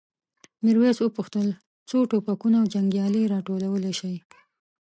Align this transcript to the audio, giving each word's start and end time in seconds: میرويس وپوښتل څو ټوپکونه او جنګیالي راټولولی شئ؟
میرويس 0.63 0.97
وپوښتل 1.01 1.47
څو 1.89 1.97
ټوپکونه 2.09 2.55
او 2.61 2.65
جنګیالي 2.73 3.21
راټولولی 3.33 3.93
شئ؟ 3.99 4.15